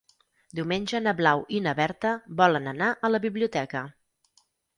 Diumenge 0.59 1.01
na 1.07 1.13
Blau 1.19 1.43
i 1.57 1.59
na 1.65 1.73
Berta 1.81 2.15
volen 2.41 2.71
anar 2.73 2.89
a 3.09 3.13
la 3.13 3.21
biblioteca. 3.27 3.85